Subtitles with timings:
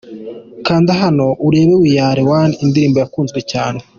[0.65, 3.79] Kanda hano urebe "We Are One" Indirimbo yakunzwe cyane